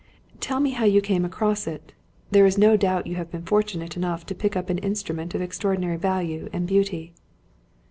[0.39, 1.93] "Tell me how you came across it.
[2.31, 5.43] There is no doubt you have been fortunate enough to pick up an instrument of
[5.43, 7.13] extraordinary value and beauty."